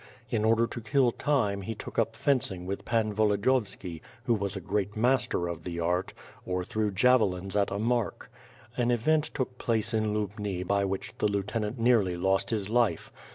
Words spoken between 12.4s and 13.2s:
his life.